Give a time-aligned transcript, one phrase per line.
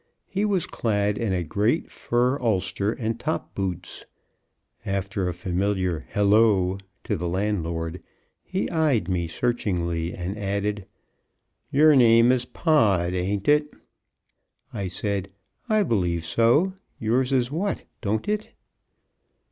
[0.25, 4.03] He was clad in a great fur ulster and top boots.
[4.83, 8.01] After a familiar "hello" to the landlord,
[8.41, 10.87] he eyed me searchingly, and added,
[11.69, 13.71] "Your name is Pod, ain't it?"
[14.73, 15.29] I said,
[15.69, 18.49] "I believe so; yours is what, don't it?"